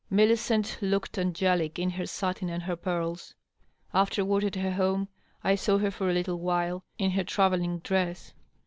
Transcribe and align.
Millicent 0.09 0.79
looked 0.81 1.19
angelic 1.19 1.77
in 1.77 1.91
her 1.91 2.07
satin 2.07 2.49
and 2.49 2.63
her 2.63 2.75
pearls..• 2.75 3.35
Afterward, 3.99 4.43
at 4.43 4.55
her 4.55 4.71
home, 4.71 5.09
I 5.43 5.53
saw 5.53 5.77
her 5.77 5.91
for 5.91 6.09
a 6.09 6.13
little 6.13 6.39
while, 6.39 6.83
in 6.97 7.11
her 7.11 7.23
travelling 7.23 7.77
dress. 7.81 8.33